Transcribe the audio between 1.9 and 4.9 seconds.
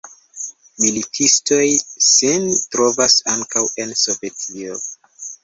sin trovas ankaŭ en Sovetio.